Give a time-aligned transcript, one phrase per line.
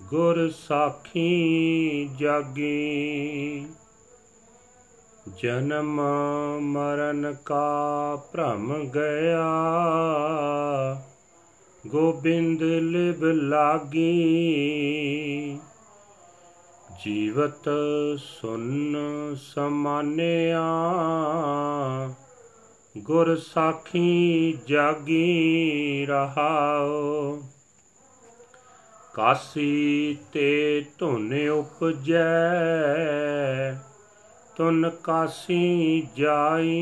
[0.02, 1.30] ਗੁਰ ਸਾਖੀ
[2.18, 3.66] ਜਾਗੀ,
[5.42, 6.00] ਜਨਮ
[6.60, 9.48] ਮਰਨ ਕਾ ਭ੍ਰਮ ਗਿਆ।
[11.86, 14.10] ਗੋਬਿੰਦ ਲਿਵ ਲਾਗੀ।
[17.04, 17.68] ਜੀਵਤ
[18.18, 18.96] ਸੁਨ
[19.40, 20.62] ਸਮਾਨਿਆ,
[22.98, 27.42] ਗੁਰ ਸਾਖੀ ਜਾਗੀ ਰਹਾਓ
[29.14, 32.52] ਕਾਸੀ ਤੇ ਧੁਨ ਉਪਜੈ
[34.56, 36.78] ਤੁਨ ਕਾਸੀ ਜਾਈ।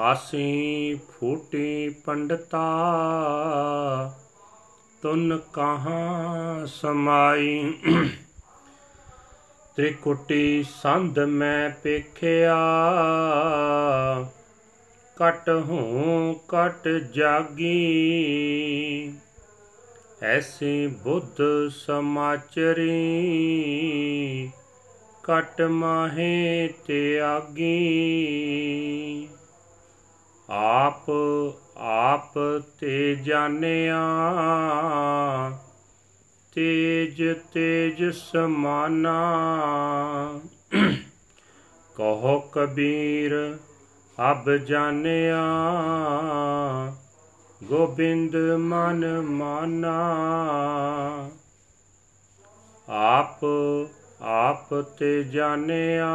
[0.00, 2.60] ਕਾਸੀ ਫੂਟੀ ਪੰਡਤਾ
[5.02, 7.74] ਤੁਨ ਕਹਾਂ ਸਮਾਈ।
[9.76, 12.56] ਤ੍ਰਿਕੁਟੀ ਸੰਧ ਮੈਂ ਪੇਖਿਆ
[15.16, 17.76] ਕਟ ਹੂੰ ਕਟ ਜਾਗੀ।
[20.22, 22.88] ਐਸੀ ਬੁੱਧ ਸਮਾਚਰੀ
[25.22, 27.76] ਕਟ ਮਾਹੇ ਤਿਆਗੀ।
[30.50, 31.10] ਆਪ
[31.76, 32.38] ਆਪ
[32.80, 34.00] ਤੇ ਜਾਣਿਆ।
[36.54, 37.22] ਤੇਜ
[37.54, 39.20] ਤੇਜ ਸਮਾਨਾ।
[41.94, 43.58] ਕਹੋ ਕਬੀਰ,
[44.30, 45.42] ਅਬ ਜਾਣਿਆ।
[47.64, 50.00] ਗੋਬਿੰਦ ਮਨ ਮਾਨਾ।
[52.88, 53.40] ਆਪ
[54.22, 56.08] ਆਪ ਤੇ ਜਾਣਿਆ।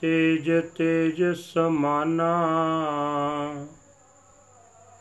[0.00, 2.36] ਤੇਜ ਤੇਜ ਸਮਾਨਾ।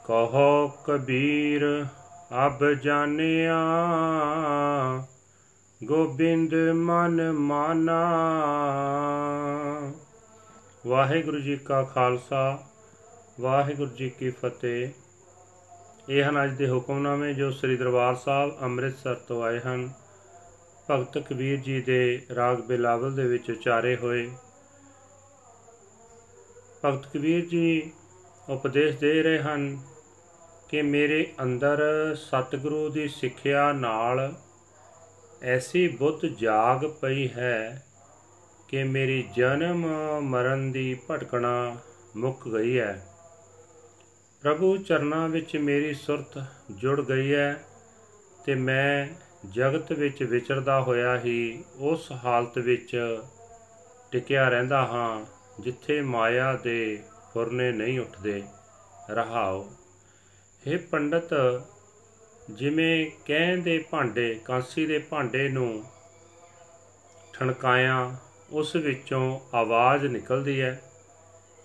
[0.05, 1.85] ਕਹੋ ਕਬੀਰ,
[2.45, 3.57] ਅਬ ਜਾਣਿਆ।
[5.83, 8.01] ਗੋਬਿੰਦ ਮਨ ਮਾਨਾ।
[10.87, 12.63] ਵਾਹਿਗੁਰੂ ਜੀ ਕਾ ਖਾਲਸਾ,
[13.39, 14.89] ਵਾਹਿਗੁਰੂ ਜੀ ਕੀ ਫਤਿਹ।
[16.09, 19.89] ਇਹ ਹਨ ਅੱਜ ਦੇ ਹੁਕਮਨਾਮੇ ਜੋ ਸ੍ਰੀ ਦਰਬਾਰ ਸਾਹਿਬ ਅੰਮ੍ਰਿਤਸਰ ਤੋਂ ਆਏ ਹਨ।
[20.91, 24.31] ਭਗਤ ਕਬੀਰ ਜੀ ਦੇ ਰਾਗ ਬਿਲਾਵਲ ਦੇ ਵਿੱਚ ਉਚਾਰੇ ਹੋਏ।
[26.85, 27.91] ਭਗਤ ਕਬੀਰ ਜੀ
[28.49, 29.77] ਉਪਦੇਸ਼ ਦੇ ਰਹੇ ਹਨ
[30.69, 31.81] ਕਿ ਮੇਰੇ ਅੰਦਰ
[32.15, 34.33] ਸਤਿਗੁਰੂ ਦੀ ਸਿੱਖਿਆ ਨਾਲ
[35.41, 37.85] ਐਸੀ ਬੁੱਧ ਜਾਗ ਪਈ ਹੈ
[38.67, 39.87] ਕਿ ਮੇਰੀ ਜਨਮ
[40.21, 41.77] ਮਰਨ ਦੀ ਭਟਕਣਾ
[42.17, 43.05] ਮੁੱਕ ਗਈ ਹੈ।
[44.41, 47.63] ਪ੍ਰਭੂ ਚਰਨਾਂ ਵਿੱਚ ਮੇਰੀ ਸੁਰਤ ਜੁੜ ਗਈ ਹੈ
[48.45, 49.07] ਤੇ ਮੈਂ
[49.49, 53.17] ਜਗਤ ਵਿੱਚ ਵਿਚਰਦਾ ਹੋਇਆ ਹੀ ਉਸ ਹਾਲਤ ਵਿੱਚ
[54.11, 55.25] ਟਿਕਿਆ ਰਹਿੰਦਾ ਹਾਂ।
[55.59, 58.43] ਜਿੱਥੇ ਮਾਇਆ ਦੇ ਫੁਰਨੇ ਨਹੀਂ ਉੱਠਦੇ,
[59.09, 59.71] ਰਹਾਓ।
[60.67, 61.61] हे ਪੰਡਤ,
[62.51, 65.83] ਜਿਵੇਂ ਕਹਿਣ ਦੇ ਭਾਂਡੇ, ਕਾਂਸੀ ਦੇ ਭਾਂਡੇ ਨੂੰ
[67.33, 68.15] ਠਣਕਾਇਆ,
[68.51, 70.81] ਉਸ ਵਿੱਚੋਂ ਆਵਾਜ਼ ਨਿਕਲਦੀ ਹੈ।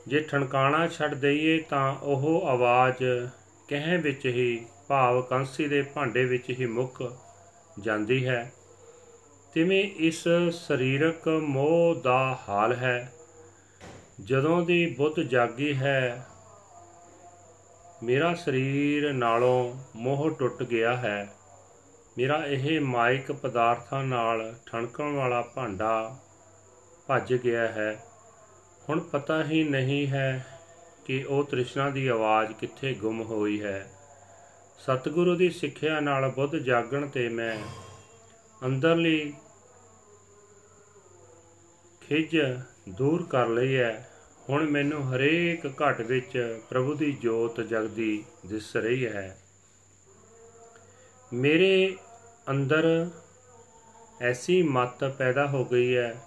[0.07, 3.29] ਜੇ ਠਣਕਾਣਾ ਛੱਡ ਦਈਏ ਤਾਂ ਉਹ ਆਵਾਜ਼
[3.69, 7.17] ਕਹਿ ਵਿੱਚ ਹੀ ਭਾਵ ਕਾਂਸੀ ਦੇ ਭਾਂਡੇ ਵਿੱਚ ਹੀ ਮੁੱਕ
[7.81, 8.53] ਜਾਂਦੀ ਹੈ।
[9.55, 13.13] ਤਿਵੇਂ ਇਸ ਸਰੀਰਕ ਮੋਹ ਦਾ ਹਾਲ ਹੈ।
[14.25, 16.27] ਜਦੋਂ ਦੀ ਬੁੱਧ ਜਾਗੀ ਹੈ,
[18.03, 21.35] ਮੇਰਾ ਸਰੀਰ ਨਾਲੋਂ ਮੋਹ ਟੁੱਟ ਗਿਆ ਹੈ।
[22.19, 26.19] ਮੇਰਾ ਇਹ ਮਾਇਕ ਪਦਾਰਥਾਂ ਨਾਲ ਠਣਕਣ ਵਾਲਾ ਭਾਂਡਾ
[27.07, 28.05] ਭੱਜ ਗਿਆ ਹੈ।
[28.89, 30.47] ਹੁਣ ਪਤਾ ਹੀ ਨਹੀਂ ਹੈ
[31.05, 33.91] ਕਿ ਉਹ ਤ੍ਰਿਸ਼ਨਾ ਦੀ ਆਵਾਜ਼ ਕਿੱਥੇ ਗੁੰਮ ਹੋਈ ਹੈ।
[34.79, 37.57] ਸਤਿਗੁਰੂ ਦੀ ਸਿੱਖਿਆ ਨਾਲ ਬੁੱਧ ਜਾਗਣ ਤੇ ਮੈਂ
[38.67, 39.35] ਅੰਦਰਲੀ
[42.01, 42.57] ਖਿਜ
[42.89, 44.10] ਦੂਰ ਕਰ ਲਈ ਹੈ।
[44.51, 49.39] ਹੁਣ ਮੈਨੂੰ ਹਰੇਕ ਘਟ ਵਿੱਚ ਪ੍ਰਭੂ ਦੀ ਜੋਤ ਜਗਦੀ ਦਿਸ ਰਹੀ ਹੈ।
[51.33, 51.97] ਮੇਰੇ
[52.51, 53.11] ਅੰਦਰ
[54.21, 56.23] ਐਸੀ ਮਤ ਪੈਦਾ ਹੋ ਗਈ ਹੈ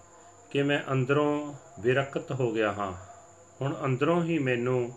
[0.52, 2.94] ਕਿ ਮੈਂ ਅੰਦਰੋਂ ਵਿਰਕਤ ਹੋ ਗਿਆ ਹਾਂ।
[3.62, 4.94] ਹੁਣ ਅੰਦਰੋਂ ਹੀ ਮੈਨੂੰ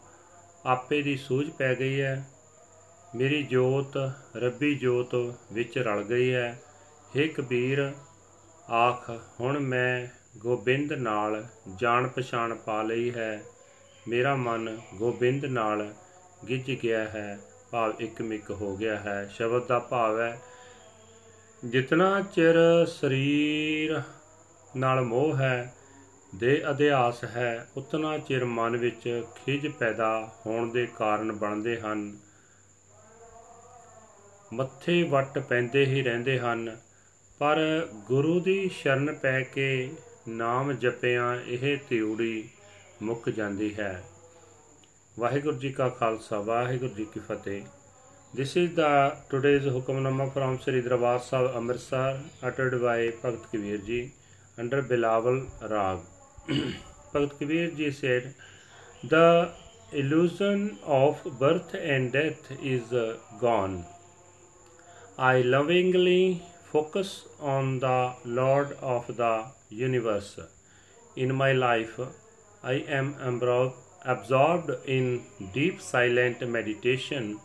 [0.67, 2.28] ਆਪੇ ਦੀ ਸੂਝ ਪੈ ਗਈ ਹੈ।
[3.14, 3.96] ਮੇਰੀ ਜੋਤ,
[4.37, 5.14] ਰੱਬੀ ਜੋਤ
[5.52, 6.62] ਵਿੱਚ ਰਲ ਗਈ ਹੈ।
[7.17, 7.93] हे ਕਬੀਰ,
[8.70, 10.06] ਆਖ, ਹੁਣ ਮੈਂ
[10.37, 11.44] ਗੋਬਿੰਦ ਨਾਲ
[11.77, 13.43] ਜਾਣ ਪਛਾਣ ਪਾ ਲਈ ਹੈ।
[14.09, 15.93] ਮੇਰਾ ਮਨ ਗੋਬਿੰਦ ਨਾਲ
[16.49, 17.38] ਗਿੱਜ ਗਿਆ ਹੈ।
[17.71, 20.38] ਭਾਵ ਇਕਮਿਕ ਹੋ ਗਿਆ ਹੈ। ਸ਼ਬਦ ਦਾ ਭਾਵ ਹੈ,
[21.65, 22.55] ਜਿਤਨਾ ਚਿਰ
[22.87, 24.00] ਸਰੀਰ
[24.77, 25.75] ਨਾਲ ਮੋਹ ਹੈ,
[26.35, 32.17] ਦੇ ਅਧਿਆਸ ਹੈ, ਉਤਨਾ ਚਿਰ ਮਨ ਵਿੱਚ ਖਿਜ ਪੈਦਾ ਹੋਣ ਦੇ ਕਾਰਨ ਬਣਦੇ ਹਨ।
[34.53, 36.77] ਮੱਥੇ ਵੱਟ ਪੈਂਦੇ ਹੀ ਰਹਿੰਦੇ ਹਨ,
[37.41, 39.93] ਪਰ ਗੁਰੂ ਦੀ ਸ਼ਰਨ ਪੈ ਕੇ
[40.28, 42.49] ਨਾਮ ਜਪਿਆਂ ਇਹ ਤਿਉੜੀ
[43.02, 44.02] ਮੁੱਕ ਜਾਂਦੀ ਹੈ
[45.17, 47.62] ਵਾਹਿਗੁਰੂ ਜੀ ਕਾ ਖਾਲਸਾ ਵਾਹਿਗੁਰੂ ਜੀ ਕੀ ਫਤਿਹ
[48.34, 48.88] this is the
[49.31, 52.19] today's Hukamnama from Sri Darbar Sahib Amritsar
[52.49, 54.11] ਅਟਟਡ by Bhagat Kabir ji
[54.58, 55.99] under Bilawal raag
[57.14, 58.31] Bhagat Kabir ji said
[59.02, 59.52] the
[59.93, 62.94] illusion of birth and death is
[63.40, 63.84] gone.
[65.19, 66.43] I lovingly
[66.73, 70.39] focus on the Lord of the universe.
[71.17, 71.99] In my life,
[72.63, 73.17] I am
[74.05, 75.23] absorbed in
[75.53, 77.39] deep silent meditation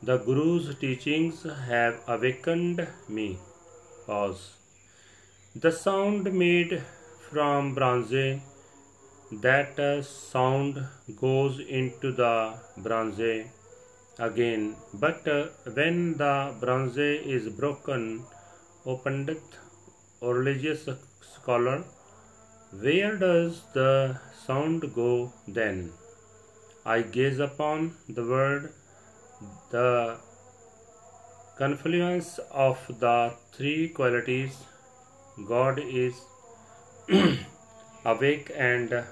[0.00, 3.36] the Guru's teachings have awakened me.
[4.06, 4.52] Pause.
[5.56, 6.80] The sound made
[7.28, 8.40] from bronze,
[9.32, 10.86] that sound
[11.20, 13.48] goes into the bronze
[14.20, 14.76] again.
[14.94, 15.26] But
[15.74, 18.22] when the bronze is broken,
[18.90, 19.56] O Pandit
[20.22, 20.88] or religious
[21.20, 21.84] scholar,
[22.84, 25.92] where does the sound go then?
[26.86, 28.72] I gaze upon the word
[29.70, 30.16] the
[31.58, 34.56] confluence of the three qualities
[35.46, 36.14] God is
[38.06, 39.04] awake and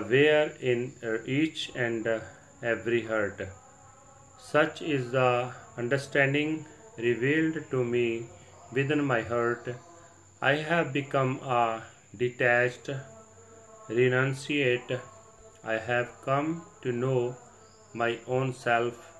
[0.00, 0.92] aware in
[1.26, 2.08] each and
[2.60, 3.40] every heart.
[4.40, 6.66] Such is the understanding
[6.98, 8.06] revealed to me
[8.71, 9.67] within my heart.
[10.41, 11.83] I have become a
[12.15, 12.89] detached
[13.89, 14.99] renunciate.
[15.63, 17.35] I have come to know
[17.93, 19.11] my own self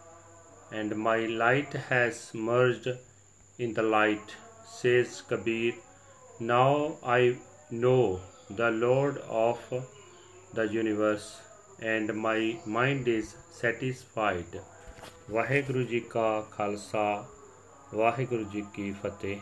[0.71, 2.88] and my light has merged
[3.57, 5.74] in the light, says Kabir.
[6.39, 7.38] Now I
[7.71, 8.19] know
[8.50, 9.59] the Lord of
[10.53, 11.42] the universe,
[11.81, 14.59] and my mind is satisfied.
[15.31, 17.06] Waheguru ji ਕਾ ਖਾਲਸਾ
[17.94, 19.38] ਵਾਹਿਗੁਰੂ ਜੀ ਕੀ ਫਤਿਹ।